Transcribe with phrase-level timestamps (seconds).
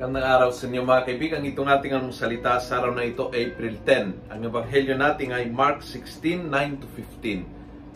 [0.00, 1.44] Magandang araw sa inyo mga kaibigan.
[1.44, 4.32] Itong ating ang salita sa araw na ito, April 10.
[4.32, 6.88] Ang ebanghelyo natin ay Mark 16, 9 to
[7.20, 7.44] 15.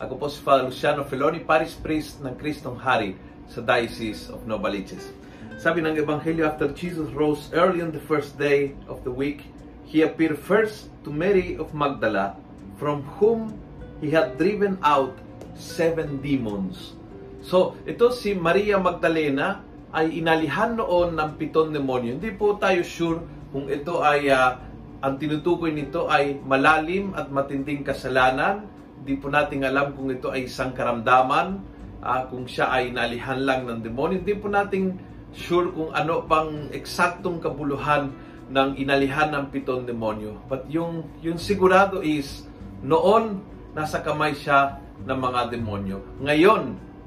[0.05, 3.17] Ako po si Father Luciano Feloni, Paris Priest ng Kristong Hari
[3.49, 5.17] sa Diocese of Novaliches.
[5.57, 9.49] Sabi ng ebanghelyo, after Jesus rose early on the first day of the week,
[9.89, 12.37] He appeared first to Mary of Magdala,
[12.77, 13.57] from whom
[14.05, 15.17] He had driven out
[15.57, 17.01] seven demons.
[17.41, 19.65] So, ito si Maria Magdalena,
[19.95, 22.19] ay inalihan noon ng pitong demonyo.
[22.19, 23.23] Hindi po tayo sure
[23.55, 24.59] kung ito ay uh,
[24.99, 28.67] ang tinutukoy nito ay malalim at matinding kasalanan.
[28.99, 31.63] Hindi po natin alam kung ito ay isang karamdaman,
[32.03, 34.19] uh, kung siya ay inalihan lang ng demonyo.
[34.25, 34.99] Hindi po natin
[35.31, 38.11] sure kung ano pang eksaktong kabuluhan
[38.51, 40.41] ng inalihan ng pitong demonyo.
[40.51, 42.49] But yung, yung sigurado is,
[42.83, 43.45] noon,
[43.77, 45.99] nasa kamay siya ng mga demonyo.
[46.25, 46.63] Ngayon,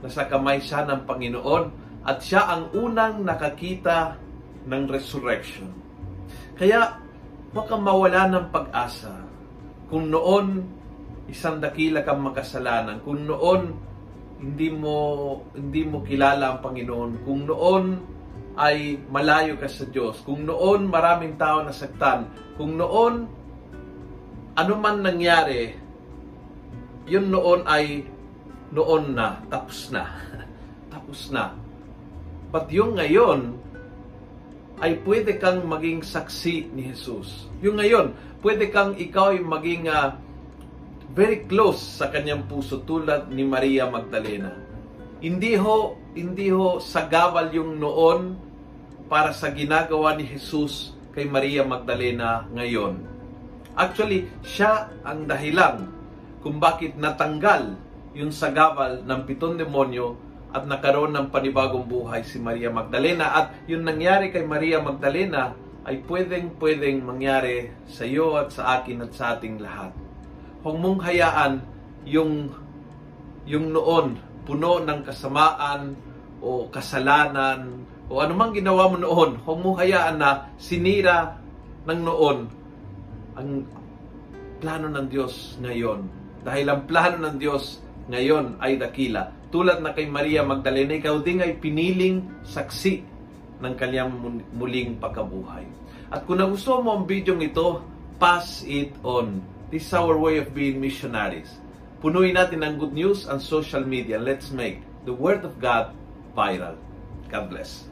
[0.06, 4.20] nasa kamay siya ng Panginoon at siya ang unang nakakita
[4.68, 5.72] ng resurrection.
[6.58, 7.00] Kaya,
[7.54, 9.24] huwag kang mawala ng pag-asa.
[9.88, 10.66] Kung noon,
[11.32, 13.00] isang dakila kang makasalanan.
[13.02, 13.78] Kung noon,
[14.38, 14.96] hindi mo,
[15.56, 17.12] hindi mo kilala ang Panginoon.
[17.24, 17.86] Kung noon,
[18.58, 20.26] ay malayo ka sa Diyos.
[20.26, 22.26] Kung noon, maraming tao nasaktan.
[22.58, 23.30] Kung noon,
[24.58, 25.78] ano man nangyari,
[27.06, 28.02] yun noon ay
[28.74, 30.10] noon na, tapos na.
[30.94, 31.54] tapos na.
[32.48, 33.60] But yung ngayon,
[34.78, 37.50] ay pwede kang maging saksi ni Jesus.
[37.66, 38.14] Yung ngayon,
[38.46, 40.14] pwede kang ikaw ay maging uh,
[41.18, 44.54] very close sa kanyang puso tulad ni Maria Magdalena.
[45.18, 48.38] Hindi ho, hindi ho sagawal yung noon
[49.10, 53.02] para sa ginagawa ni Jesus kay Maria Magdalena ngayon.
[53.74, 55.90] Actually, siya ang dahilan
[56.46, 57.74] kung bakit natanggal
[58.14, 63.36] yung sagabal ng pitong demonyo at nakaroon ng panibagong buhay si Maria Magdalena.
[63.36, 65.54] At yung nangyari kay Maria Magdalena
[65.88, 69.96] ay pwedeng-pwedeng mangyari sa iyo at sa akin at sa ating lahat.
[70.64, 71.64] Huwag mong hayaan
[72.04, 72.52] yung,
[73.48, 75.96] yung noon puno ng kasamaan
[76.40, 81.36] o kasalanan o anumang ginawa mo noon, huwag mong hayaan na sinira
[81.84, 82.38] ng noon
[83.36, 83.68] ang
[84.64, 86.08] plano ng Diyos ngayon.
[86.42, 89.37] Dahil ang plano ng Diyos ngayon ay dakila.
[89.48, 93.00] Tulad na kay Maria Magdalena, ikaw din ay piniling saksi
[93.64, 94.12] ng kanyang
[94.52, 95.64] muling pagkabuhay.
[96.12, 97.84] At kung nagustuhan mo ang video ito,
[98.20, 99.40] pass it on.
[99.72, 101.60] This is our way of being missionaries.
[102.00, 104.22] Punuin natin ang good news ang social media.
[104.22, 105.92] Let's make the Word of God
[106.38, 106.78] viral.
[107.28, 107.88] God bless.